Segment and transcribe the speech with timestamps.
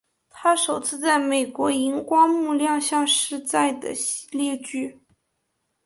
[0.31, 4.99] 她首次在美国萤光幕亮相是在的系列剧。